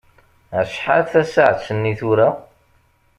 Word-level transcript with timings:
Acḥal 0.59 1.01
tasaɛet-nni 1.11 1.93
tura? 1.99 2.29